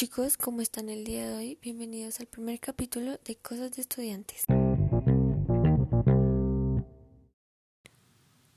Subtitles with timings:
[0.00, 1.58] chicos, ¿cómo están el día de hoy?
[1.60, 4.46] Bienvenidos al primer capítulo de Cosas de Estudiantes.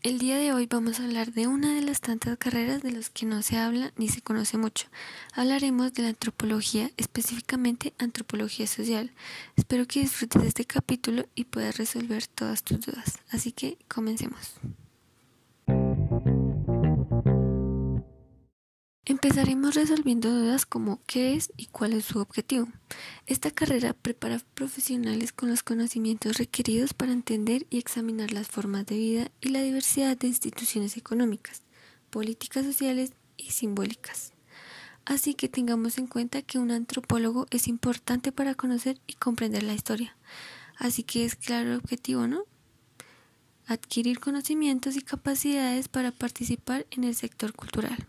[0.01, 3.09] El día de hoy vamos a hablar de una de las tantas carreras de las
[3.09, 4.87] que no se habla ni se conoce mucho.
[5.33, 9.11] Hablaremos de la antropología, específicamente antropología social.
[9.57, 13.19] Espero que disfrutes de este capítulo y puedas resolver todas tus dudas.
[13.31, 14.53] Así que comencemos.
[19.23, 22.67] Empezaremos resolviendo dudas como qué es y cuál es su objetivo.
[23.25, 28.97] Esta carrera prepara profesionales con los conocimientos requeridos para entender y examinar las formas de
[28.97, 31.61] vida y la diversidad de instituciones económicas,
[32.09, 34.33] políticas sociales y simbólicas.
[35.05, 39.73] Así que tengamos en cuenta que un antropólogo es importante para conocer y comprender la
[39.73, 40.17] historia.
[40.75, 42.43] Así que es claro el objetivo, ¿no?
[43.67, 48.05] Adquirir conocimientos y capacidades para participar en el sector cultural.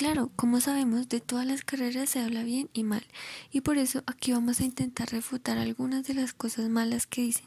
[0.00, 3.04] Claro, como sabemos, de todas las carreras se habla bien y mal,
[3.52, 7.44] y por eso aquí vamos a intentar refutar algunas de las cosas malas que dicen,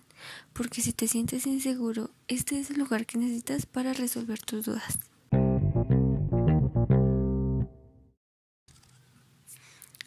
[0.54, 5.00] porque si te sientes inseguro, este es el lugar que necesitas para resolver tus dudas.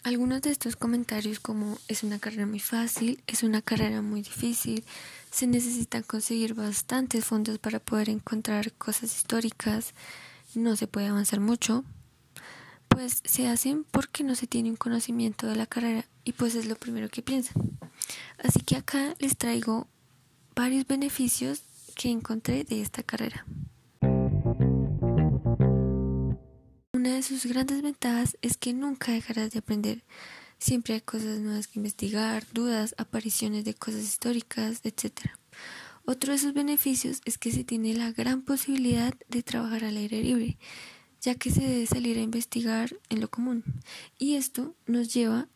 [0.04, 4.84] Algunos de estos comentarios como es una carrera muy fácil, es una carrera muy difícil,
[5.32, 9.94] se necesitan conseguir bastantes fondos para poder encontrar cosas históricas,
[10.54, 11.84] no se puede avanzar mucho,
[12.96, 16.64] pues se hacen porque no se tiene un conocimiento de la carrera y pues es
[16.64, 17.78] lo primero que piensan.
[18.42, 19.86] Así que acá les traigo
[20.54, 21.60] varios beneficios
[21.94, 23.44] que encontré de esta carrera.
[26.94, 30.02] Una de sus grandes ventajas es que nunca dejarás de aprender.
[30.56, 35.32] Siempre hay cosas nuevas que investigar, dudas, apariciones de cosas históricas, etc.
[36.06, 40.22] Otro de sus beneficios es que se tiene la gran posibilidad de trabajar al aire
[40.22, 40.56] libre
[41.20, 43.64] ya que se debe salir a investigar en lo común.
[44.18, 45.48] Y esto nos lleva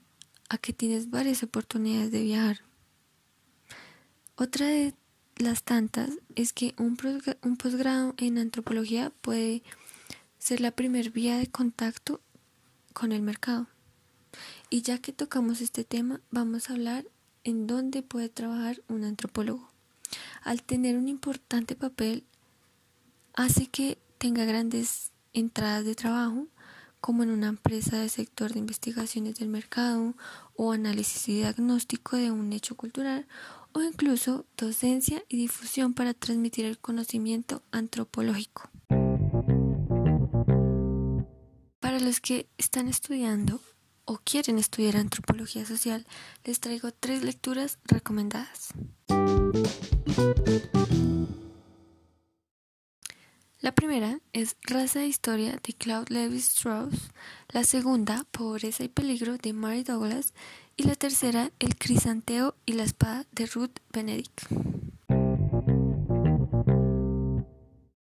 [0.48, 2.60] a que tienes varias oportunidades de viajar.
[4.36, 4.94] Otra de
[5.36, 6.96] las tantas es que un,
[7.56, 9.62] posgrado en antropología puede
[10.38, 12.20] ser la primer vía de contacto
[12.92, 13.66] con el mercado.
[14.70, 17.06] Y ya que tocamos este tema, vamos a hablar
[17.44, 19.70] en dónde puede trabajar un antropólogo.
[20.42, 22.24] Al tener un importante papel,
[23.34, 26.46] hace que tenga grandes entradas de trabajo,
[27.00, 30.14] como en una empresa del sector de investigaciones del mercado
[30.54, 33.26] o análisis y diagnóstico de un hecho cultural
[33.72, 38.70] o incluso docencia y difusión para transmitir el conocimiento antropológico.
[41.80, 43.60] Para los que están estudiando
[44.04, 46.04] o quieren estudiar antropología social,
[46.44, 48.74] les traigo tres lecturas recomendadas.
[53.62, 57.10] La primera es Raza e Historia de Claude Levi Strauss,
[57.50, 60.32] la segunda Pobreza y Peligro de Mary Douglas
[60.78, 64.46] y la tercera El Crisanteo y la Espada de Ruth Benedict.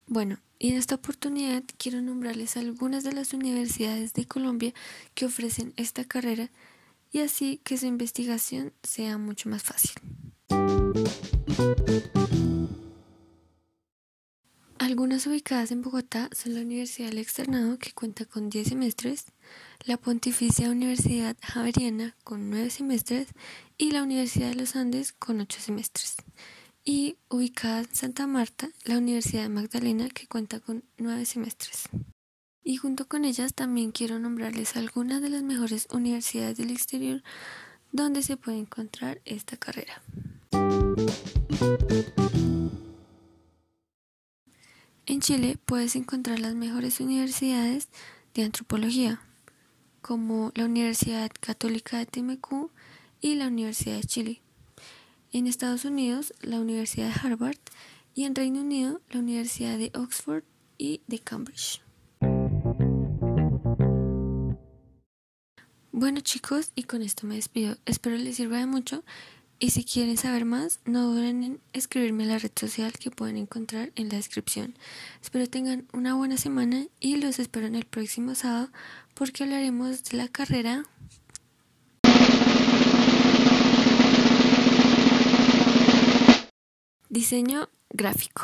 [0.07, 4.73] Bueno, y en esta oportunidad quiero nombrarles algunas de las universidades de Colombia
[5.13, 6.51] que ofrecen esta carrera
[7.11, 9.91] y así que su investigación sea mucho más fácil.
[14.89, 19.25] Algunas ubicadas en Bogotá son la Universidad del Externado, que cuenta con 10 semestres,
[19.85, 23.27] la Pontificia Universidad Javeriana, con 9 semestres,
[23.77, 26.15] y la Universidad de los Andes, con 8 semestres.
[26.83, 31.83] Y ubicada en Santa Marta, la Universidad de Magdalena, que cuenta con 9 semestres.
[32.63, 37.21] Y junto con ellas también quiero nombrarles algunas de las mejores universidades del exterior
[37.91, 40.01] donde se puede encontrar esta carrera.
[45.09, 47.89] En Chile puedes encontrar las mejores universidades
[48.35, 49.19] de antropología,
[50.03, 52.69] como la Universidad Católica de TMQ
[53.19, 54.41] y la Universidad de Chile.
[55.31, 57.57] En Estados Unidos, la Universidad de Harvard
[58.13, 60.43] y en Reino Unido, la Universidad de Oxford
[60.77, 61.81] y de Cambridge.
[65.91, 67.77] Bueno chicos, y con esto me despido.
[67.87, 69.03] Espero les sirva de mucho
[69.59, 73.35] y si quieren saber más, no duden en escribirme a la red social que pueden
[73.35, 74.75] encontrar en la descripción.
[75.21, 78.69] Espero tengan una buena semana y los espero en el próximo sábado
[79.13, 80.85] porque hablaremos de la carrera
[87.09, 88.43] Diseño gráfico.